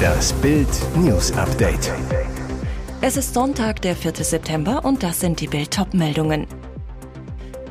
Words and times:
Das 0.00 0.32
Bild 0.34 0.68
News 0.96 1.32
Update. 1.32 1.92
Es 3.00 3.16
ist 3.16 3.34
Sonntag, 3.34 3.82
der 3.82 3.96
4. 3.96 4.14
September 4.16 4.84
und 4.84 5.02
das 5.02 5.20
sind 5.20 5.40
die 5.40 5.46
Bild 5.46 5.78
meldungen 5.94 6.46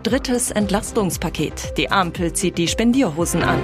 Drittes 0.03 0.51
Entlastungspaket. 0.51 1.77
Die 1.77 1.91
Ampel 1.91 2.33
zieht 2.33 2.57
die 2.57 2.67
Spendierhosen 2.67 3.43
an. 3.43 3.59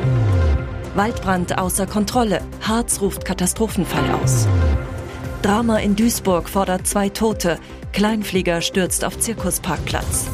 Waldbrand 0.95 1.57
außer 1.57 1.87
Kontrolle. 1.87 2.41
Harz 2.61 3.01
ruft 3.01 3.25
Katastrophenfall 3.25 4.03
aus. 4.21 4.47
Drama 5.41 5.77
in 5.77 5.95
Duisburg 5.95 6.49
fordert 6.49 6.87
zwei 6.87 7.09
Tote. 7.09 7.57
Kleinflieger 7.93 8.61
stürzt 8.61 9.05
auf 9.05 9.17
Zirkusparkplatz. 9.17 10.27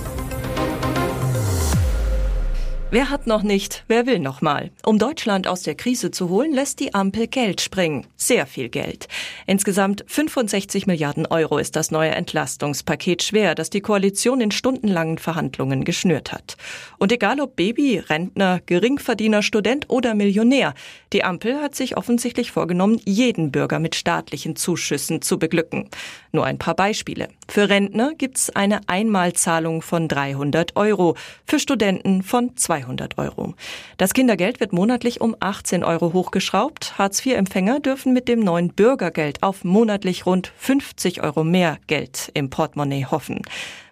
Wer 2.93 3.09
hat 3.09 3.25
noch 3.25 3.41
nicht, 3.41 3.85
wer 3.87 4.05
will 4.05 4.19
noch 4.19 4.41
mal? 4.41 4.69
Um 4.85 4.99
Deutschland 4.99 5.47
aus 5.47 5.63
der 5.63 5.75
Krise 5.75 6.11
zu 6.11 6.27
holen, 6.27 6.51
lässt 6.51 6.81
die 6.81 6.93
Ampel 6.93 7.27
Geld 7.27 7.61
springen. 7.61 8.05
Sehr 8.17 8.45
viel 8.45 8.67
Geld. 8.67 9.07
Insgesamt 9.47 10.03
65 10.07 10.87
Milliarden 10.87 11.25
Euro 11.25 11.57
ist 11.57 11.77
das 11.77 11.91
neue 11.91 12.09
Entlastungspaket 12.09 13.23
schwer, 13.23 13.55
das 13.55 13.69
die 13.69 13.79
Koalition 13.79 14.41
in 14.41 14.51
stundenlangen 14.51 15.19
Verhandlungen 15.19 15.85
geschnürt 15.85 16.33
hat. 16.33 16.57
Und 16.97 17.13
egal 17.13 17.39
ob 17.39 17.55
Baby, 17.55 17.99
Rentner, 17.99 18.59
Geringverdiener, 18.65 19.41
Student 19.41 19.85
oder 19.89 20.13
Millionär, 20.13 20.73
die 21.13 21.23
Ampel 21.23 21.61
hat 21.61 21.75
sich 21.75 21.95
offensichtlich 21.95 22.51
vorgenommen, 22.51 22.99
jeden 23.05 23.53
Bürger 23.53 23.79
mit 23.79 23.95
staatlichen 23.95 24.57
Zuschüssen 24.57 25.21
zu 25.21 25.39
beglücken. 25.39 25.89
Nur 26.33 26.43
ein 26.45 26.57
paar 26.57 26.75
Beispiele. 26.75 27.29
Für 27.47 27.69
Rentner 27.69 28.15
gibt's 28.15 28.49
eine 28.49 28.81
Einmalzahlung 28.87 29.81
von 29.81 30.09
300 30.09 30.75
Euro, 30.75 31.15
für 31.45 31.59
Studenten 31.59 32.21
von 32.21 32.57
200 32.57 32.80
200 32.81 33.17
Euro. 33.17 33.53
Das 33.97 34.13
Kindergeld 34.13 34.59
wird 34.59 34.73
monatlich 34.73 35.21
um 35.21 35.35
18 35.39 35.83
Euro 35.83 36.13
hochgeschraubt. 36.13 36.97
Hartz-IV-Empfänger 36.97 37.79
dürfen 37.79 38.13
mit 38.13 38.27
dem 38.27 38.39
neuen 38.39 38.73
Bürgergeld 38.73 39.43
auf 39.43 39.63
monatlich 39.63 40.25
rund 40.25 40.51
50 40.57 41.23
Euro 41.23 41.43
mehr 41.43 41.77
Geld 41.87 42.31
im 42.33 42.49
Portemonnaie 42.49 43.05
hoffen. 43.05 43.41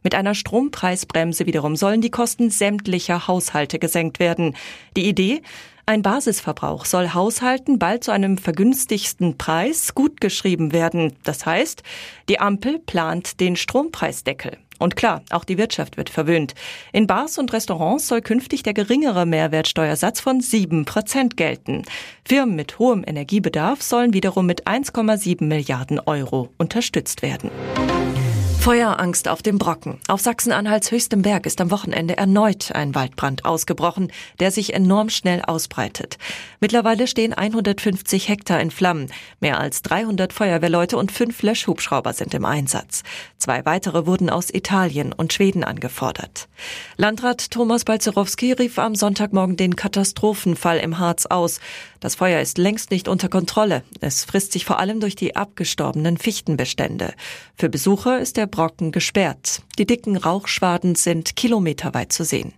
Mit 0.04 0.16
einer 0.16 0.36
Strompreisbremse 0.36 1.46
wiederum 1.46 1.76
sollen 1.76 2.02
die 2.02 2.12
Kosten 2.12 2.50
sämtlicher 2.50 3.28
Haushalte 3.28 3.80
gesenkt 3.80 4.20
werden. 4.20 4.56
Die 4.96 5.08
Idee? 5.08 5.42
Ein 5.86 6.04
Basisverbrauch 6.04 6.86
soll 6.86 7.16
Haushalten 7.16 7.80
bald 7.80 8.04
zu 8.04 8.12
einem 8.12 8.38
vergünstigsten 8.38 9.40
Preis 9.40 9.96
gutgeschrieben 9.96 10.72
werden. 10.72 11.14
Das 11.24 11.48
heißt, 11.48 11.82
die 12.30 12.40
Ampel 12.40 12.78
plant 12.78 13.40
den 13.40 13.56
Strompreisdeckel. 13.56 14.58
Und 14.80 14.96
klar, 14.96 15.22
auch 15.30 15.44
die 15.44 15.60
Wirtschaft 15.60 15.98
wird 15.98 16.10
verwöhnt. 16.10 16.56
In 16.92 17.06
Bars 17.06 17.38
und 17.38 17.54
Restaurants 17.54 18.08
soll 18.08 18.22
künftig 18.22 18.64
der 18.64 18.74
geringere 18.74 19.26
Mehrwertsteuersatz 19.26 20.22
von 20.22 20.42
7 20.42 20.86
Prozent 20.86 21.38
gelten. 21.38 21.84
Firmen 22.26 22.56
mit 22.56 22.80
hohem 22.80 23.04
Energiebedarf 23.06 23.84
sollen 23.84 24.14
wiederum 24.14 24.48
mit 24.48 24.66
1,7 24.66 25.44
Milliarden 25.44 26.00
Euro 26.00 26.50
unterstützt 26.58 27.22
werden. 27.22 27.52
Feuerangst 28.60 29.30
auf 29.30 29.42
dem 29.42 29.58
Brocken. 29.58 30.00
Auf 30.10 30.20
Sachsen-Anhalts 30.20 30.92
höchstem 30.92 31.22
Berg 31.22 31.46
ist 31.46 31.62
am 31.62 31.72
Wochenende 31.72 32.18
erneut 32.18 32.74
ein 32.74 32.94
Waldbrand 32.94 33.46
ausgebrochen, 33.46 34.12
der 34.42 34.52
sich 34.52 34.74
enorm 34.74 35.10
schnell 35.10 35.42
ausbreitet. 35.42 36.18
Mittlerweile 36.60 37.08
stehen 37.08 37.34
150 37.34 38.28
Hektar 38.28 38.60
in 38.60 38.70
Flammen. 38.70 39.12
Mehr 39.40 39.62
als 39.62 39.82
300 39.84 40.34
Feuerwehrleute 40.34 40.98
und 40.98 41.14
fünf 41.14 41.42
Löschhubschrauber 41.42 42.12
sind 42.12 42.34
im 42.34 42.44
Einsatz. 42.44 43.04
Zwei 43.38 43.66
weitere 43.66 44.06
wurden 44.06 44.30
aus 44.30 44.54
Italien 44.54 45.14
und 45.14 45.32
Schweden 45.32 45.64
angefordert. 45.64 46.50
Landrat 46.98 47.52
Thomas 47.52 47.86
Balzerowski 47.86 48.52
rief 48.52 48.78
am 48.78 48.94
Sonntagmorgen 48.94 49.56
den 49.56 49.78
Katastrophenfall 49.78 50.80
im 50.80 51.00
Harz 51.00 51.26
aus. 51.26 51.62
Das 52.02 52.16
Feuer 52.16 52.42
ist 52.42 52.58
längst 52.58 52.92
nicht 52.92 53.08
unter 53.08 53.30
Kontrolle. 53.30 53.84
Es 54.02 54.26
frisst 54.26 54.52
sich 54.52 54.66
vor 54.66 54.80
allem 54.80 55.00
durch 55.00 55.16
die 55.16 55.38
abgestorbenen 55.38 56.18
Fichtenbestände. 56.18 57.14
Für 57.56 57.70
Besucher 57.70 58.20
ist 58.20 58.36
der 58.36 58.49
Brocken 58.50 58.92
gesperrt. 58.92 59.62
Die 59.78 59.86
dicken 59.86 60.18
Rauchschwaden 60.18 60.96
sind 60.96 61.36
kilometerweit 61.36 62.12
zu 62.12 62.26
sehen. 62.26 62.54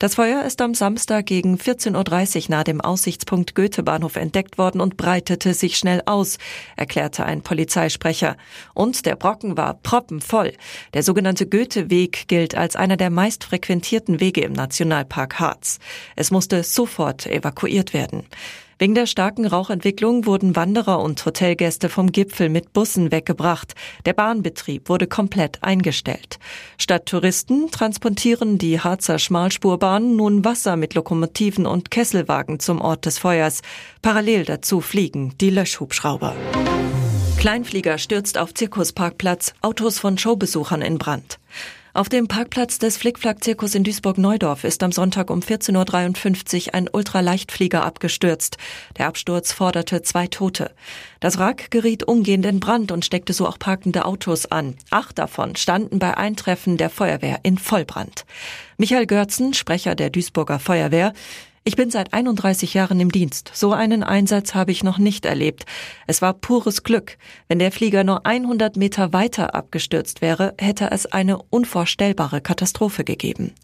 Das 0.00 0.16
Feuer 0.16 0.42
ist 0.42 0.60
am 0.60 0.74
Samstag 0.74 1.26
gegen 1.26 1.56
14.30 1.56 2.44
Uhr 2.44 2.50
nahe 2.50 2.64
dem 2.64 2.80
Aussichtspunkt 2.80 3.54
Goethebahnhof 3.54 4.16
entdeckt 4.16 4.58
worden 4.58 4.80
und 4.80 4.96
breitete 4.96 5.54
sich 5.54 5.78
schnell 5.78 6.02
aus, 6.04 6.38
erklärte 6.76 7.24
ein 7.24 7.42
Polizeisprecher. 7.42 8.36
Und 8.74 9.06
der 9.06 9.14
Brocken 9.14 9.56
war 9.56 9.74
proppenvoll. 9.74 10.52
Der 10.94 11.04
sogenannte 11.04 11.46
Goetheweg 11.46 12.26
gilt 12.26 12.56
als 12.56 12.74
einer 12.76 12.96
der 12.96 13.10
meist 13.10 13.44
frequentierten 13.44 14.18
Wege 14.18 14.42
im 14.42 14.52
Nationalpark 14.52 15.38
Harz. 15.38 15.78
Es 16.16 16.32
musste 16.32 16.64
sofort 16.64 17.26
evakuiert 17.26 17.94
werden. 17.94 18.26
Wegen 18.78 18.94
der 18.94 19.06
starken 19.06 19.46
Rauchentwicklung 19.46 20.26
wurden 20.26 20.56
Wanderer 20.56 21.00
und 21.00 21.24
Hotelgäste 21.24 21.88
vom 21.88 22.10
Gipfel 22.10 22.48
mit 22.48 22.72
Bussen 22.72 23.12
weggebracht. 23.12 23.74
Der 24.04 24.12
Bahnbetrieb 24.12 24.88
wurde 24.88 25.06
komplett 25.06 25.62
eingestellt. 25.62 26.38
Statt 26.78 27.06
Touristen 27.06 27.70
transportieren 27.70 28.58
die 28.58 28.80
Harzer 28.80 29.18
Schmalspurbahnen 29.18 30.16
nun 30.16 30.44
Wasser 30.44 30.76
mit 30.76 30.94
Lokomotiven 30.94 31.66
und 31.66 31.90
Kesselwagen 31.90 32.58
zum 32.58 32.80
Ort 32.80 33.06
des 33.06 33.18
Feuers. 33.18 33.62
Parallel 34.02 34.44
dazu 34.44 34.80
fliegen 34.80 35.34
die 35.40 35.50
Löschhubschrauber. 35.50 36.34
Kleinflieger 37.38 37.98
stürzt 37.98 38.38
auf 38.38 38.54
Zirkusparkplatz, 38.54 39.52
Autos 39.60 39.98
von 39.98 40.16
Showbesuchern 40.16 40.80
in 40.82 40.98
Brand. 40.98 41.38
Auf 41.96 42.08
dem 42.08 42.26
Parkplatz 42.26 42.80
des 42.80 42.96
Flickflack-Zirkus 42.96 43.76
in 43.76 43.84
Duisburg-Neudorf 43.84 44.64
ist 44.64 44.82
am 44.82 44.90
Sonntag 44.90 45.30
um 45.30 45.38
14.53 45.38 46.66
Uhr 46.66 46.74
ein 46.74 46.88
Ultraleichtflieger 46.92 47.84
abgestürzt. 47.84 48.58
Der 48.98 49.06
Absturz 49.06 49.52
forderte 49.52 50.02
zwei 50.02 50.26
Tote. 50.26 50.72
Das 51.20 51.38
Wrack 51.38 51.70
geriet 51.70 52.02
umgehend 52.02 52.46
in 52.46 52.58
Brand 52.58 52.90
und 52.90 53.04
steckte 53.04 53.32
so 53.32 53.46
auch 53.46 53.60
parkende 53.60 54.06
Autos 54.06 54.46
an. 54.46 54.74
Acht 54.90 55.20
davon 55.20 55.54
standen 55.54 56.00
bei 56.00 56.16
Eintreffen 56.16 56.78
der 56.78 56.90
Feuerwehr 56.90 57.38
in 57.44 57.58
Vollbrand. 57.58 58.26
Michael 58.76 59.06
Görzen, 59.06 59.54
Sprecher 59.54 59.94
der 59.94 60.10
Duisburger 60.10 60.58
Feuerwehr, 60.58 61.12
ich 61.66 61.76
bin 61.76 61.90
seit 61.90 62.12
31 62.12 62.74
Jahren 62.74 63.00
im 63.00 63.10
Dienst. 63.10 63.50
So 63.54 63.72
einen 63.72 64.02
Einsatz 64.02 64.54
habe 64.54 64.70
ich 64.70 64.84
noch 64.84 64.98
nicht 64.98 65.24
erlebt. 65.24 65.64
Es 66.06 66.20
war 66.20 66.34
pures 66.34 66.82
Glück. 66.82 67.16
Wenn 67.48 67.58
der 67.58 67.72
Flieger 67.72 68.04
nur 68.04 68.26
100 68.26 68.76
Meter 68.76 69.14
weiter 69.14 69.54
abgestürzt 69.54 70.20
wäre, 70.20 70.52
hätte 70.58 70.90
es 70.90 71.06
eine 71.06 71.38
unvorstellbare 71.38 72.42
Katastrophe 72.42 73.02
gegeben. 73.02 73.54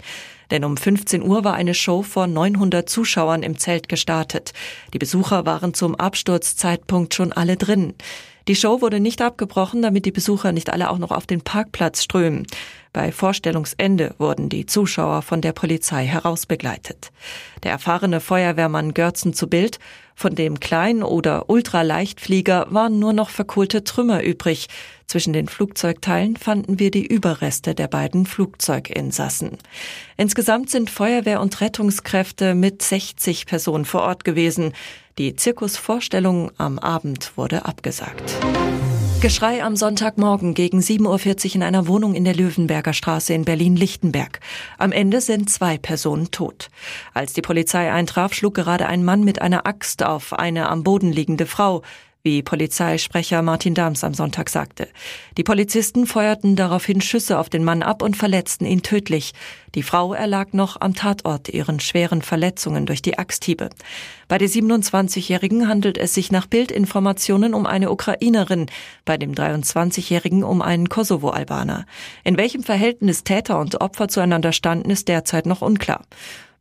Denn 0.50 0.64
um 0.64 0.78
15 0.78 1.22
Uhr 1.22 1.44
war 1.44 1.52
eine 1.52 1.74
Show 1.74 2.02
vor 2.02 2.26
900 2.26 2.88
Zuschauern 2.88 3.42
im 3.42 3.58
Zelt 3.58 3.90
gestartet. 3.90 4.52
Die 4.94 4.98
Besucher 4.98 5.44
waren 5.44 5.74
zum 5.74 5.94
Absturzzeitpunkt 5.94 7.14
schon 7.14 7.32
alle 7.32 7.58
drin. 7.58 7.92
Die 8.48 8.56
Show 8.56 8.80
wurde 8.80 9.00
nicht 9.00 9.22
abgebrochen, 9.22 9.82
damit 9.82 10.06
die 10.06 10.12
Besucher 10.12 10.52
nicht 10.52 10.70
alle 10.70 10.90
auch 10.90 10.98
noch 10.98 11.10
auf 11.10 11.26
den 11.26 11.42
Parkplatz 11.42 12.02
strömen. 12.02 12.46
Bei 12.92 13.12
Vorstellungsende 13.12 14.14
wurden 14.18 14.48
die 14.48 14.66
Zuschauer 14.66 15.22
von 15.22 15.40
der 15.40 15.52
Polizei 15.52 16.06
herausbegleitet. 16.06 17.12
Der 17.62 17.70
erfahrene 17.70 18.20
Feuerwehrmann 18.20 18.94
Görzen 18.94 19.32
zu 19.32 19.48
Bild, 19.48 19.78
von 20.20 20.34
dem 20.34 20.60
Klein- 20.60 21.02
oder 21.02 21.48
Ultraleichtflieger 21.48 22.66
waren 22.68 22.98
nur 22.98 23.14
noch 23.14 23.30
verkohlte 23.30 23.84
Trümmer 23.84 24.22
übrig. 24.22 24.66
Zwischen 25.06 25.32
den 25.32 25.48
Flugzeugteilen 25.48 26.36
fanden 26.36 26.78
wir 26.78 26.90
die 26.90 27.06
Überreste 27.06 27.74
der 27.74 27.88
beiden 27.88 28.26
Flugzeuginsassen. 28.26 29.56
Insgesamt 30.18 30.68
sind 30.68 30.90
Feuerwehr 30.90 31.40
und 31.40 31.62
Rettungskräfte 31.62 32.54
mit 32.54 32.82
60 32.82 33.46
Personen 33.46 33.86
vor 33.86 34.02
Ort 34.02 34.24
gewesen. 34.24 34.74
Die 35.20 35.36
Zirkusvorstellung 35.36 36.50
am 36.56 36.78
Abend 36.78 37.36
wurde 37.36 37.66
abgesagt. 37.66 38.38
Geschrei 39.20 39.62
am 39.62 39.76
Sonntagmorgen 39.76 40.54
gegen 40.54 40.78
7.40 40.78 41.48
Uhr 41.48 41.54
in 41.56 41.62
einer 41.62 41.86
Wohnung 41.86 42.14
in 42.14 42.24
der 42.24 42.34
Löwenberger 42.34 42.94
Straße 42.94 43.34
in 43.34 43.44
Berlin-Lichtenberg. 43.44 44.40
Am 44.78 44.92
Ende 44.92 45.20
sind 45.20 45.50
zwei 45.50 45.76
Personen 45.76 46.30
tot. 46.30 46.70
Als 47.12 47.34
die 47.34 47.42
Polizei 47.42 47.92
eintraf, 47.92 48.32
schlug 48.32 48.54
gerade 48.54 48.86
ein 48.86 49.04
Mann 49.04 49.22
mit 49.22 49.42
einer 49.42 49.66
Axt 49.66 50.02
auf 50.02 50.32
eine 50.32 50.70
am 50.70 50.84
Boden 50.84 51.12
liegende 51.12 51.44
Frau 51.44 51.82
wie 52.22 52.42
Polizeisprecher 52.42 53.40
Martin 53.40 53.74
Dahms 53.74 54.04
am 54.04 54.12
Sonntag 54.12 54.50
sagte. 54.50 54.88
Die 55.36 55.42
Polizisten 55.42 56.06
feuerten 56.06 56.54
daraufhin 56.54 57.00
Schüsse 57.00 57.38
auf 57.38 57.48
den 57.48 57.64
Mann 57.64 57.82
ab 57.82 58.02
und 58.02 58.16
verletzten 58.16 58.66
ihn 58.66 58.82
tödlich. 58.82 59.32
Die 59.74 59.82
Frau 59.82 60.12
erlag 60.12 60.52
noch 60.52 60.80
am 60.80 60.94
Tatort 60.94 61.48
ihren 61.48 61.80
schweren 61.80 62.20
Verletzungen 62.20 62.84
durch 62.84 63.00
die 63.00 63.18
Axthiebe. 63.18 63.70
Bei 64.28 64.36
der 64.36 64.48
27-Jährigen 64.48 65.68
handelt 65.68 65.96
es 65.96 66.12
sich 66.12 66.30
nach 66.30 66.46
Bildinformationen 66.46 67.54
um 67.54 67.66
eine 67.66 67.90
Ukrainerin, 67.90 68.66
bei 69.04 69.16
dem 69.16 69.32
23-Jährigen 69.32 70.44
um 70.44 70.60
einen 70.60 70.88
Kosovo-Albaner. 70.88 71.86
In 72.24 72.36
welchem 72.36 72.62
Verhältnis 72.62 73.24
Täter 73.24 73.58
und 73.58 73.80
Opfer 73.80 74.08
zueinander 74.08 74.52
standen, 74.52 74.90
ist 74.90 75.08
derzeit 75.08 75.46
noch 75.46 75.62
unklar. 75.62 76.02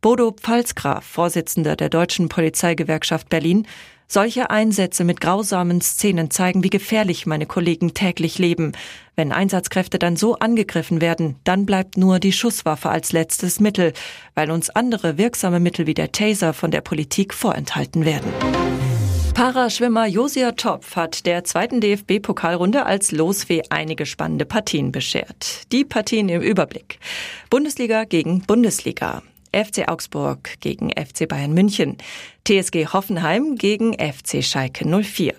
Bodo 0.02 0.32
Pfalzgraf, 0.32 1.04
Vorsitzender 1.04 1.76
der 1.76 1.90
Deutschen 1.90 2.30
Polizeigewerkschaft 2.30 3.28
Berlin, 3.28 3.66
solche 4.08 4.48
Einsätze 4.48 5.04
mit 5.04 5.20
grausamen 5.20 5.82
Szenen 5.82 6.30
zeigen, 6.30 6.64
wie 6.64 6.70
gefährlich 6.70 7.26
meine 7.26 7.44
Kollegen 7.44 7.92
täglich 7.92 8.38
leben. 8.38 8.72
Wenn 9.14 9.30
Einsatzkräfte 9.30 9.98
dann 9.98 10.16
so 10.16 10.36
angegriffen 10.36 11.02
werden, 11.02 11.36
dann 11.44 11.66
bleibt 11.66 11.98
nur 11.98 12.18
die 12.18 12.32
Schusswaffe 12.32 12.88
als 12.88 13.12
letztes 13.12 13.60
Mittel, 13.60 13.92
weil 14.34 14.50
uns 14.50 14.70
andere 14.70 15.18
wirksame 15.18 15.60
Mittel 15.60 15.86
wie 15.86 15.94
der 15.94 16.12
Taser 16.12 16.54
von 16.54 16.70
der 16.70 16.80
Politik 16.80 17.34
vorenthalten 17.34 18.06
werden. 18.06 18.32
Paraschwimmer 19.34 20.06
Josia 20.06 20.52
Topf 20.52 20.96
hat 20.96 21.26
der 21.26 21.44
zweiten 21.44 21.82
DFB-Pokalrunde 21.82 22.86
als 22.86 23.12
Losfee 23.12 23.62
einige 23.68 24.06
spannende 24.06 24.46
Partien 24.46 24.92
beschert. 24.92 25.70
Die 25.72 25.84
Partien 25.84 26.30
im 26.30 26.40
Überblick. 26.40 26.98
Bundesliga 27.50 28.04
gegen 28.04 28.40
Bundesliga. 28.40 29.22
FC 29.52 29.88
Augsburg 29.88 30.60
gegen 30.60 30.90
FC 30.90 31.28
Bayern 31.28 31.52
München. 31.52 31.96
TSG 32.44 32.86
Hoffenheim 32.92 33.56
gegen 33.56 33.94
FC 33.94 34.42
Schalke 34.42 34.84
04. 34.86 35.34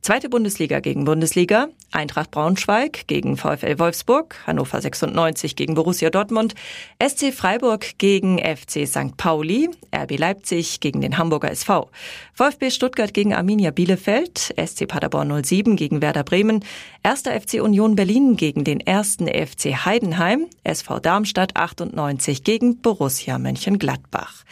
Zweite 0.00 0.28
Bundesliga 0.28 0.80
gegen 0.80 1.04
Bundesliga, 1.04 1.68
Eintracht 1.90 2.30
Braunschweig 2.30 3.06
gegen 3.08 3.36
VfL 3.36 3.78
Wolfsburg, 3.78 4.36
Hannover 4.46 4.80
96 4.80 5.56
gegen 5.56 5.74
Borussia 5.74 6.10
Dortmund, 6.10 6.54
SC 7.02 7.32
Freiburg 7.32 7.98
gegen 7.98 8.38
FC 8.38 8.86
St. 8.86 9.16
Pauli, 9.16 9.70
RB 9.94 10.18
Leipzig 10.18 10.80
gegen 10.80 11.00
den 11.00 11.18
Hamburger 11.18 11.50
SV, 11.50 11.90
VfB 12.32 12.70
Stuttgart 12.70 13.12
gegen 13.12 13.34
Arminia 13.34 13.70
Bielefeld, 13.70 14.54
SC 14.56 14.86
Paderborn 14.86 15.42
07 15.44 15.76
gegen 15.76 16.00
Werder 16.00 16.24
Bremen, 16.24 16.64
1. 17.02 17.22
FC 17.22 17.54
Union 17.62 17.96
Berlin 17.96 18.36
gegen 18.36 18.64
den 18.64 18.86
1. 18.86 19.18
FC 19.22 19.84
Heidenheim, 19.84 20.46
SV 20.64 21.00
Darmstadt 21.00 21.56
98 21.56 22.44
gegen 22.44 22.80
Borussia 22.80 23.38
Mönchengladbach. 23.38 24.44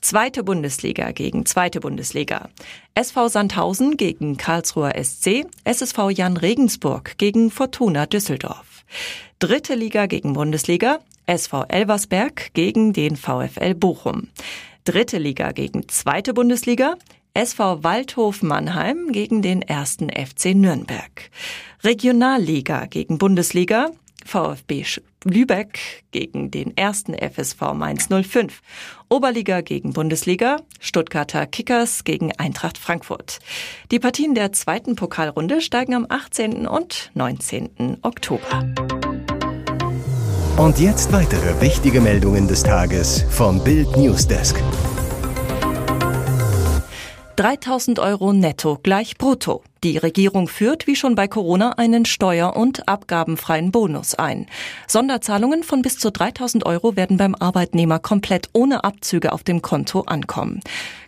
Zweite 0.00 0.42
Bundesliga 0.42 1.10
gegen 1.12 1.44
Zweite 1.44 1.80
Bundesliga. 1.80 2.48
SV 2.94 3.28
Sandhausen 3.28 3.96
gegen 3.96 4.36
Karlsruher 4.36 4.87
SC, 4.90 5.46
SSV 5.64 6.10
Jan 6.10 6.36
Regensburg 6.36 7.18
gegen 7.18 7.50
Fortuna 7.50 8.06
Düsseldorf. 8.06 8.84
Dritte 9.38 9.74
Liga 9.74 10.06
gegen 10.06 10.32
Bundesliga, 10.32 11.00
SV 11.26 11.64
Elversberg 11.68 12.52
gegen 12.54 12.92
den 12.92 13.16
VfL 13.16 13.74
Bochum. 13.74 14.28
Dritte 14.84 15.18
Liga 15.18 15.52
gegen 15.52 15.88
Zweite 15.88 16.32
Bundesliga, 16.34 16.96
SV 17.34 17.84
Waldhof 17.84 18.42
Mannheim 18.42 19.12
gegen 19.12 19.42
den 19.42 19.62
ersten 19.62 20.08
FC 20.08 20.54
Nürnberg. 20.54 21.30
Regionalliga 21.84 22.86
gegen 22.86 23.18
Bundesliga, 23.18 23.90
VfB 24.24 24.84
Lübeck 25.24 25.78
gegen 26.10 26.50
den 26.50 26.76
ersten 26.76 27.14
FSV 27.14 27.74
Mainz 27.74 28.08
05. 28.08 28.62
Oberliga 29.10 29.62
gegen 29.62 29.94
Bundesliga, 29.94 30.58
Stuttgarter 30.80 31.46
Kickers 31.46 32.04
gegen 32.04 32.32
Eintracht 32.36 32.76
Frankfurt. 32.76 33.38
Die 33.90 33.98
Partien 33.98 34.34
der 34.34 34.52
zweiten 34.52 34.96
Pokalrunde 34.96 35.62
steigen 35.62 35.94
am 35.94 36.06
18. 36.08 36.66
und 36.66 37.10
19. 37.14 37.98
Oktober. 38.02 38.66
Und 40.58 40.78
jetzt 40.78 41.12
weitere 41.12 41.60
wichtige 41.60 42.00
Meldungen 42.00 42.48
des 42.48 42.62
Tages 42.62 43.24
vom 43.30 43.64
Bild 43.64 43.96
Newsdesk. 43.96 44.62
3000 47.36 48.00
Euro 48.00 48.32
netto 48.32 48.78
gleich 48.82 49.16
brutto. 49.16 49.62
Die 49.84 49.96
Regierung 49.96 50.48
führt, 50.48 50.88
wie 50.88 50.96
schon 50.96 51.14
bei 51.14 51.28
Corona, 51.28 51.74
einen 51.78 52.04
steuer- 52.04 52.56
und 52.56 52.88
abgabenfreien 52.88 53.70
Bonus 53.70 54.16
ein. 54.16 54.46
Sonderzahlungen 54.88 55.62
von 55.62 55.82
bis 55.82 55.98
zu 55.98 56.10
3000 56.10 56.66
Euro 56.66 56.96
werden 56.96 57.16
beim 57.16 57.36
Arbeitnehmer 57.36 58.00
komplett 58.00 58.48
ohne 58.52 58.82
Abzüge 58.82 59.32
auf 59.32 59.44
dem 59.44 59.62
Konto 59.62 60.00
ankommen. 60.00 60.62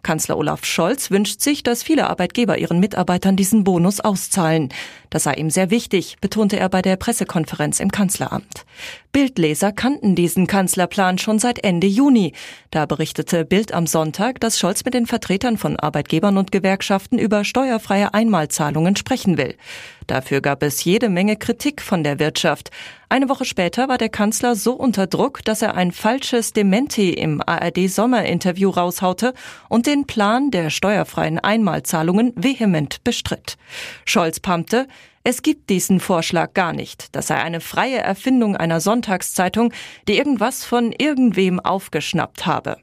Kanzler 0.04 0.38
Olaf 0.38 0.64
Scholz 0.64 1.10
wünscht 1.10 1.40
sich, 1.40 1.64
dass 1.64 1.82
viele 1.82 2.08
Arbeitgeber 2.08 2.58
ihren 2.58 2.78
Mitarbeitern 2.78 3.36
diesen 3.36 3.64
Bonus 3.64 3.98
auszahlen. 4.00 4.68
Das 5.10 5.24
sei 5.24 5.34
ihm 5.34 5.50
sehr 5.50 5.70
wichtig, 5.70 6.16
betonte 6.20 6.56
er 6.56 6.68
bei 6.68 6.80
der 6.80 6.96
Pressekonferenz 6.96 7.80
im 7.80 7.90
Kanzleramt. 7.90 8.64
Bildleser 9.12 9.72
kannten 9.72 10.14
diesen 10.14 10.46
Kanzlerplan 10.46 11.18
schon 11.18 11.40
seit 11.40 11.64
Ende 11.64 11.88
Juni. 11.88 12.32
Da 12.70 12.86
berichtete 12.86 13.44
Bild 13.44 13.74
am 13.74 13.88
Sonntag, 13.88 14.40
dass 14.40 14.58
Scholz 14.58 14.84
mit 14.84 14.94
den 14.94 15.06
Vertretern 15.06 15.58
von 15.58 15.76
Arbeitgebern 15.76 16.38
und 16.38 16.52
Gewerkschaften 16.52 17.18
über 17.18 17.44
steuerfreie 17.44 18.14
Einmalzahlungen 18.14 18.59
Zahlungen 18.60 18.94
sprechen 18.94 19.38
will. 19.38 19.54
Dafür 20.06 20.42
gab 20.42 20.62
es 20.62 20.84
jede 20.84 21.08
Menge 21.08 21.36
Kritik 21.36 21.80
von 21.80 22.04
der 22.04 22.18
Wirtschaft. 22.18 22.70
Eine 23.08 23.30
Woche 23.30 23.46
später 23.46 23.88
war 23.88 23.96
der 23.96 24.10
Kanzler 24.10 24.54
so 24.54 24.74
unter 24.74 25.06
Druck, 25.06 25.42
dass 25.46 25.62
er 25.62 25.76
ein 25.76 25.92
falsches 25.92 26.52
Dementi 26.52 27.08
im 27.08 27.40
ARD-Sommerinterview 27.40 28.68
raushaute 28.68 29.32
und 29.70 29.86
den 29.86 30.06
Plan 30.06 30.50
der 30.50 30.68
steuerfreien 30.68 31.38
Einmalzahlungen 31.38 32.34
vehement 32.36 33.02
bestritt. 33.02 33.56
Scholz 34.04 34.40
pumpte, 34.40 34.88
es 35.24 35.40
gibt 35.40 35.70
diesen 35.70 35.98
Vorschlag 35.98 36.52
gar 36.52 36.74
nicht. 36.74 37.14
Das 37.16 37.28
sei 37.28 37.36
eine 37.36 37.60
freie 37.60 37.98
Erfindung 37.98 38.56
einer 38.56 38.80
Sonntagszeitung, 38.80 39.72
die 40.06 40.18
irgendwas 40.18 40.66
von 40.66 40.92
irgendwem 40.92 41.60
aufgeschnappt 41.60 42.44
habe. 42.44 42.76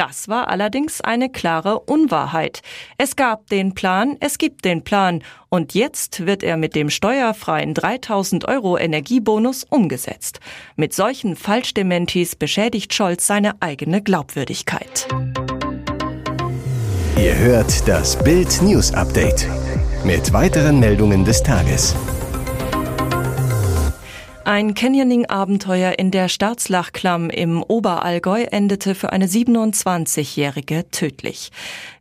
Das 0.00 0.28
war 0.28 0.48
allerdings 0.48 1.02
eine 1.02 1.28
klare 1.28 1.78
Unwahrheit. 1.78 2.62
Es 2.96 3.16
gab 3.16 3.50
den 3.50 3.74
Plan, 3.74 4.16
es 4.20 4.38
gibt 4.38 4.64
den 4.64 4.82
Plan 4.82 5.22
und 5.50 5.74
jetzt 5.74 6.24
wird 6.24 6.42
er 6.42 6.56
mit 6.56 6.74
dem 6.74 6.88
steuerfreien 6.88 7.74
3000 7.74 8.48
Euro 8.48 8.78
Energiebonus 8.78 9.66
umgesetzt. 9.68 10.40
Mit 10.74 10.94
solchen 10.94 11.36
Falschdementis 11.36 12.34
beschädigt 12.34 12.94
Scholz 12.94 13.26
seine 13.26 13.60
eigene 13.60 14.00
Glaubwürdigkeit. 14.00 15.06
Ihr 17.18 17.36
hört 17.36 17.86
das 17.86 18.16
Bild 18.24 18.62
News 18.62 18.94
Update 18.94 19.46
mit 20.02 20.32
weiteren 20.32 20.80
Meldungen 20.80 21.26
des 21.26 21.42
Tages. 21.42 21.94
Ein 24.50 24.74
Canyoning-Abenteuer 24.74 25.96
in 26.00 26.10
der 26.10 26.28
Staatslachklamm 26.28 27.30
im 27.30 27.62
Oberallgäu 27.62 28.42
endete 28.50 28.96
für 28.96 29.12
eine 29.12 29.26
27-Jährige 29.26 30.90
tödlich. 30.90 31.52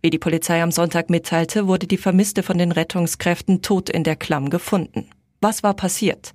Wie 0.01 0.09
die 0.09 0.17
Polizei 0.17 0.63
am 0.63 0.71
Sonntag 0.71 1.11
mitteilte, 1.11 1.67
wurde 1.67 1.85
die 1.85 1.97
Vermisste 1.97 2.41
von 2.41 2.57
den 2.57 2.71
Rettungskräften 2.71 3.61
tot 3.61 3.91
in 3.91 4.03
der 4.03 4.15
Klamm 4.15 4.49
gefunden. 4.49 5.11
Was 5.41 5.61
war 5.61 5.75
passiert? 5.75 6.33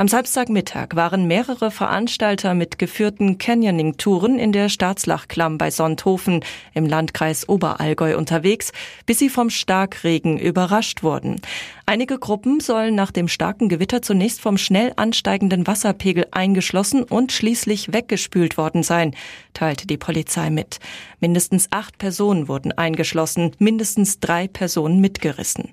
Am 0.00 0.06
Samstagmittag 0.06 0.94
waren 0.94 1.26
mehrere 1.26 1.72
Veranstalter 1.72 2.54
mit 2.54 2.78
geführten 2.78 3.36
Canyoning-Touren 3.38 4.38
in 4.38 4.52
der 4.52 4.68
Staatslachklamm 4.68 5.58
bei 5.58 5.72
Sonthofen 5.72 6.44
im 6.72 6.86
Landkreis 6.86 7.48
Oberallgäu 7.48 8.16
unterwegs, 8.16 8.70
bis 9.06 9.18
sie 9.18 9.28
vom 9.28 9.50
Starkregen 9.50 10.38
überrascht 10.38 11.02
wurden. 11.02 11.40
Einige 11.84 12.20
Gruppen 12.20 12.60
sollen 12.60 12.94
nach 12.94 13.10
dem 13.10 13.26
starken 13.26 13.68
Gewitter 13.68 14.00
zunächst 14.00 14.40
vom 14.40 14.56
schnell 14.56 14.92
ansteigenden 14.94 15.66
Wasserpegel 15.66 16.26
eingeschlossen 16.30 17.02
und 17.02 17.32
schließlich 17.32 17.92
weggespült 17.92 18.56
worden 18.56 18.84
sein, 18.84 19.16
teilte 19.52 19.88
die 19.88 19.96
Polizei 19.96 20.48
mit. 20.48 20.78
Mindestens 21.18 21.66
acht 21.72 21.98
Personen 21.98 22.46
wurden 22.46 22.70
eingeschlossen, 22.70 23.50
mindestens 23.58 24.20
drei 24.20 24.46
Personen 24.46 25.00
mitgerissen. 25.00 25.72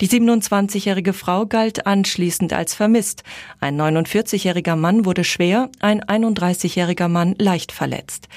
Die 0.00 0.08
27-jährige 0.08 1.12
Frau 1.12 1.44
galt 1.44 1.88
anschließend 1.88 2.52
als 2.52 2.72
vermisst. 2.72 3.24
Ein 3.60 3.80
49-jähriger 3.80 4.76
Mann 4.76 5.04
wurde 5.04 5.24
schwer, 5.24 5.68
ein 5.80 6.02
31-jähriger 6.02 7.08
Mann 7.08 7.34
leicht 7.38 7.72
verletzt. 7.72 8.28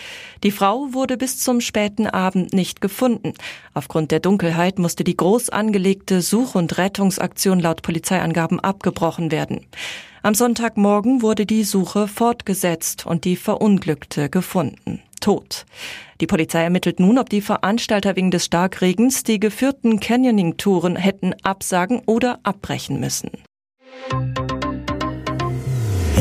Die 0.44 0.52
Frau 0.52 0.94
wurde 0.94 1.18
bis 1.18 1.38
zum 1.38 1.62
späten 1.62 2.08
Abend 2.08 2.54
nicht 2.54 2.82
gefunden. 2.82 3.34
Aufgrund 3.74 4.12
der 4.12 4.20
Dunkelheit 4.20 4.80
musste 4.80 5.04
die 5.04 5.16
groß 5.16 5.50
angelegte 5.50 6.22
Such- 6.22 6.56
und 6.56 6.78
Rettungsaktion 6.78 7.60
laut 7.60 7.84
Polizeiangaben 7.84 8.60
abgebrochen 8.60 9.32
werden. 9.32 9.68
Am 10.24 10.34
Sonntagmorgen 10.34 11.22
wurde 11.22 11.46
die 11.46 11.64
Suche 11.64 12.08
fortgesetzt 12.08 13.06
und 13.06 13.26
die 13.26 13.36
Verunglückte 13.36 14.30
gefunden. 14.30 15.02
Tot. 15.20 15.66
Die 16.20 16.28
Polizei 16.28 16.64
ermittelt 16.64 17.00
nun, 17.00 17.18
ob 17.18 17.30
die 17.30 17.42
Veranstalter 17.42 18.16
wegen 18.16 18.32
des 18.32 18.46
Starkregens 18.46 19.24
die 19.24 19.40
geführten 19.40 20.00
Canyoning-Touren 20.00 20.96
hätten 20.96 21.34
absagen 21.44 22.02
oder 22.06 22.40
abbrechen 22.44 23.00
müssen. 23.00 23.32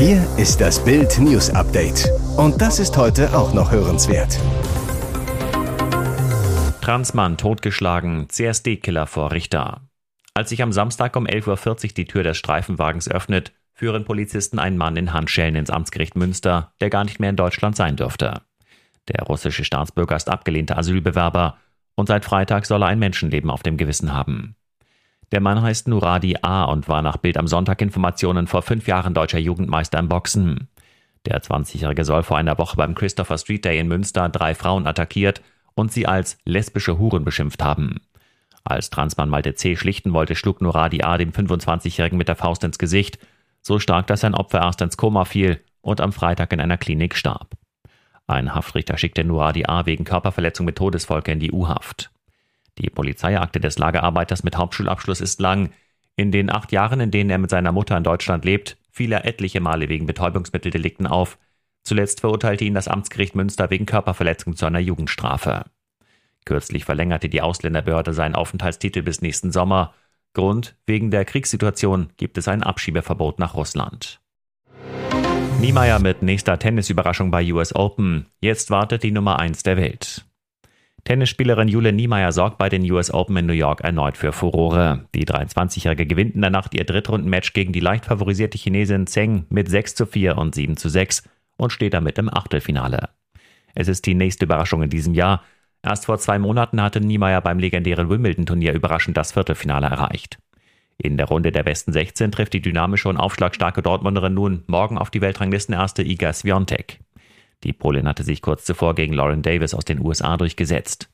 Hier 0.03 0.27
ist 0.35 0.59
das 0.59 0.83
Bild 0.83 1.19
News 1.19 1.51
Update. 1.51 2.09
Und 2.35 2.59
das 2.59 2.79
ist 2.79 2.97
heute 2.97 3.37
auch 3.37 3.53
noch 3.53 3.71
hörenswert. 3.71 4.35
Transmann 6.81 7.37
totgeschlagen, 7.37 8.27
CSD-Killer 8.27 9.05
vor 9.05 9.31
Richter. 9.31 9.81
Als 10.33 10.49
sich 10.49 10.63
am 10.63 10.71
Samstag 10.71 11.15
um 11.15 11.27
11.40 11.27 11.83
Uhr 11.83 11.93
die 11.93 12.05
Tür 12.05 12.23
des 12.23 12.35
Streifenwagens 12.37 13.11
öffnet, 13.11 13.53
führen 13.75 14.03
Polizisten 14.03 14.57
einen 14.57 14.75
Mann 14.75 14.97
in 14.97 15.13
Handschellen 15.13 15.55
ins 15.55 15.69
Amtsgericht 15.69 16.15
Münster, 16.15 16.73
der 16.81 16.89
gar 16.89 17.03
nicht 17.03 17.19
mehr 17.19 17.29
in 17.29 17.35
Deutschland 17.35 17.75
sein 17.75 17.95
dürfte. 17.95 18.41
Der 19.07 19.25
russische 19.25 19.63
Staatsbürger 19.63 20.15
ist 20.15 20.31
abgelehnter 20.31 20.79
Asylbewerber 20.79 21.59
und 21.93 22.07
seit 22.07 22.25
Freitag 22.25 22.65
soll 22.65 22.81
er 22.81 22.87
ein 22.87 22.97
Menschenleben 22.97 23.51
auf 23.51 23.61
dem 23.61 23.77
Gewissen 23.77 24.15
haben. 24.15 24.55
Der 25.31 25.39
Mann 25.39 25.61
heißt 25.61 25.87
Nuradi 25.87 26.37
A. 26.41 26.65
und 26.65 26.89
war 26.89 27.01
nach 27.01 27.17
Bild 27.17 27.37
am 27.37 27.47
Sonntag 27.47 27.81
Informationen 27.81 28.47
vor 28.47 28.61
fünf 28.61 28.87
Jahren 28.87 29.13
deutscher 29.13 29.39
Jugendmeister 29.39 29.97
im 29.97 30.09
Boxen. 30.09 30.67
Der 31.25 31.41
20-Jährige 31.41 32.03
soll 32.03 32.23
vor 32.23 32.37
einer 32.37 32.57
Woche 32.57 32.75
beim 32.75 32.95
Christopher 32.95 33.37
Street 33.37 33.63
Day 33.63 33.79
in 33.79 33.87
Münster 33.87 34.27
drei 34.27 34.55
Frauen 34.55 34.87
attackiert 34.87 35.41
und 35.73 35.91
sie 35.91 36.05
als 36.05 36.37
lesbische 36.45 36.97
Huren 36.97 37.23
beschimpft 37.23 37.63
haben. 37.63 38.01
Als 38.63 38.89
Transmann 38.89 39.29
Malte 39.29 39.55
C. 39.55 39.75
schlichten 39.75 40.13
wollte, 40.13 40.35
schlug 40.35 40.61
Nuradi 40.61 41.03
A. 41.03 41.17
dem 41.17 41.31
25-Jährigen 41.31 42.17
mit 42.17 42.27
der 42.27 42.35
Faust 42.35 42.63
ins 42.63 42.77
Gesicht, 42.77 43.17
so 43.61 43.79
stark, 43.79 44.07
dass 44.07 44.21
sein 44.21 44.35
Opfer 44.35 44.59
erst 44.59 44.81
ins 44.81 44.97
Koma 44.97 45.25
fiel 45.25 45.61
und 45.81 46.01
am 46.01 46.11
Freitag 46.11 46.51
in 46.51 46.59
einer 46.59 46.77
Klinik 46.77 47.15
starb. 47.15 47.55
Ein 48.27 48.53
Haftrichter 48.53 48.97
schickte 48.97 49.23
Nuradi 49.23 49.65
A. 49.65 49.85
wegen 49.85 50.03
Körperverletzung 50.03 50.65
mit 50.65 50.77
Todesfolge 50.77 51.31
in 51.31 51.39
die 51.39 51.51
U-Haft. 51.51 52.10
Die 52.81 52.89
Polizeiakte 52.89 53.59
des 53.59 53.77
Lagerarbeiters 53.77 54.43
mit 54.43 54.57
Hauptschulabschluss 54.57 55.21
ist 55.21 55.39
lang. 55.39 55.69
In 56.15 56.31
den 56.31 56.49
acht 56.49 56.71
Jahren, 56.71 56.99
in 56.99 57.11
denen 57.11 57.29
er 57.29 57.37
mit 57.37 57.51
seiner 57.51 57.71
Mutter 57.71 57.95
in 57.95 58.03
Deutschland 58.03 58.43
lebt, 58.43 58.77
fiel 58.89 59.11
er 59.11 59.25
etliche 59.25 59.61
Male 59.61 59.87
wegen 59.87 60.07
Betäubungsmitteldelikten 60.07 61.05
auf. 61.05 61.37
Zuletzt 61.83 62.21
verurteilte 62.21 62.65
ihn 62.65 62.73
das 62.73 62.87
Amtsgericht 62.87 63.35
Münster 63.35 63.69
wegen 63.69 63.85
Körperverletzung 63.85 64.55
zu 64.55 64.65
einer 64.65 64.79
Jugendstrafe. 64.79 65.65
Kürzlich 66.45 66.85
verlängerte 66.85 67.29
die 67.29 67.41
Ausländerbehörde 67.41 68.13
seinen 68.13 68.35
Aufenthaltstitel 68.35 69.03
bis 69.03 69.21
nächsten 69.21 69.51
Sommer. 69.51 69.93
Grund, 70.33 70.75
wegen 70.87 71.11
der 71.11 71.25
Kriegssituation 71.25 72.09
gibt 72.17 72.37
es 72.39 72.47
ein 72.47 72.63
Abschiebeverbot 72.63 73.37
nach 73.37 73.53
Russland. 73.53 74.19
Niemeyer 75.59 75.99
mit 75.99 76.23
nächster 76.23 76.57
Tennisüberraschung 76.57 77.29
bei 77.29 77.53
US 77.53 77.75
Open. 77.75 78.25
Jetzt 78.39 78.71
wartet 78.71 79.03
die 79.03 79.11
Nummer 79.11 79.37
1 79.37 79.61
der 79.61 79.77
Welt. 79.77 80.25
Tennisspielerin 81.03 81.67
Jule 81.67 81.91
Niemeyer 81.93 82.31
sorgt 82.31 82.57
bei 82.57 82.69
den 82.69 82.89
US 82.91 83.11
Open 83.11 83.37
in 83.37 83.45
New 83.47 83.53
York 83.53 83.81
erneut 83.81 84.17
für 84.17 84.31
Furore. 84.31 85.05
Die 85.15 85.25
23-Jährige 85.25 86.05
gewinnt 86.05 86.35
in 86.35 86.41
der 86.41 86.51
Nacht 86.51 86.75
ihr 86.75 86.85
Drittrundenmatch 86.85 87.53
gegen 87.53 87.73
die 87.73 87.79
leicht 87.79 88.05
favorisierte 88.05 88.57
Chinesin 88.57 89.07
Zheng 89.07 89.45
mit 89.49 89.69
6 89.69 89.95
zu 89.95 90.05
4 90.05 90.37
und 90.37 90.53
7 90.53 90.77
zu 90.77 90.89
6 90.89 91.23
und 91.57 91.71
steht 91.71 91.93
damit 91.93 92.17
im 92.19 92.29
Achtelfinale. 92.29 93.09
Es 93.73 93.87
ist 93.87 94.05
die 94.05 94.13
nächste 94.13 94.45
Überraschung 94.45 94.83
in 94.83 94.89
diesem 94.89 95.13
Jahr. 95.13 95.43
Erst 95.83 96.05
vor 96.05 96.19
zwei 96.19 96.37
Monaten 96.37 96.81
hatte 96.81 97.01
Niemeyer 97.01 97.41
beim 97.41 97.57
legendären 97.57 98.09
Wimbledon-Turnier 98.09 98.73
überraschend 98.73 99.17
das 99.17 99.31
Viertelfinale 99.31 99.87
erreicht. 99.87 100.37
In 100.97 101.17
der 101.17 101.25
Runde 101.25 101.51
der 101.51 101.63
besten 101.63 101.93
16 101.93 102.31
trifft 102.31 102.53
die 102.53 102.61
dynamische 102.61 103.09
und 103.09 103.17
aufschlagstarke 103.17 103.81
Dortmunderin 103.81 104.35
nun 104.35 104.63
morgen 104.67 104.99
auf 104.99 105.09
die 105.09 105.21
Weltranglistenerste 105.21 106.03
Iga 106.03 106.31
Swiatek. 106.31 106.99
Die 107.63 107.73
Polin 107.73 108.07
hatte 108.07 108.23
sich 108.23 108.41
kurz 108.41 108.65
zuvor 108.65 108.95
gegen 108.95 109.13
Lauren 109.13 109.41
Davis 109.41 109.73
aus 109.73 109.85
den 109.85 109.99
USA 109.99 110.37
durchgesetzt. 110.37 111.09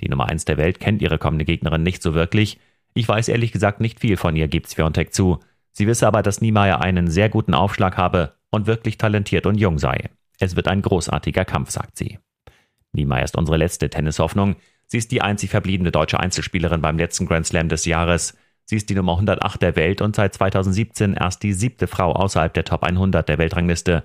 Die 0.00 0.08
Nummer 0.08 0.28
1 0.28 0.44
der 0.44 0.56
Welt 0.56 0.80
kennt 0.80 1.02
ihre 1.02 1.18
kommende 1.18 1.44
Gegnerin 1.44 1.82
nicht 1.82 2.02
so 2.02 2.14
wirklich. 2.14 2.58
Ich 2.94 3.08
weiß 3.08 3.28
ehrlich 3.28 3.52
gesagt 3.52 3.80
nicht 3.80 4.00
viel 4.00 4.16
von 4.16 4.36
ihr, 4.36 4.48
gibt 4.48 4.68
Swiatek 4.68 5.14
zu. 5.14 5.38
Sie 5.72 5.86
wisse 5.86 6.06
aber, 6.06 6.22
dass 6.22 6.40
Niemeyer 6.40 6.80
einen 6.80 7.08
sehr 7.08 7.28
guten 7.28 7.54
Aufschlag 7.54 7.96
habe 7.96 8.34
und 8.50 8.66
wirklich 8.66 8.98
talentiert 8.98 9.46
und 9.46 9.56
jung 9.56 9.78
sei. 9.78 10.10
Es 10.40 10.56
wird 10.56 10.68
ein 10.68 10.82
großartiger 10.82 11.44
Kampf, 11.44 11.70
sagt 11.70 11.96
sie. 11.98 12.18
Niemeyer 12.92 13.24
ist 13.24 13.36
unsere 13.36 13.56
letzte 13.56 13.90
Tennishoffnung. 13.90 14.56
Sie 14.86 14.98
ist 14.98 15.12
die 15.12 15.22
einzig 15.22 15.50
verbliebene 15.50 15.92
deutsche 15.92 16.18
Einzelspielerin 16.18 16.80
beim 16.80 16.98
letzten 16.98 17.26
Grand 17.26 17.46
Slam 17.46 17.68
des 17.68 17.84
Jahres. 17.84 18.36
Sie 18.64 18.76
ist 18.76 18.88
die 18.90 18.94
Nummer 18.94 19.12
108 19.12 19.60
der 19.62 19.76
Welt 19.76 20.00
und 20.00 20.16
seit 20.16 20.34
2017 20.34 21.14
erst 21.14 21.42
die 21.42 21.52
siebte 21.52 21.86
Frau 21.86 22.12
außerhalb 22.12 22.52
der 22.52 22.64
Top 22.64 22.82
100 22.82 23.28
der 23.28 23.38
Weltrangliste 23.38 24.04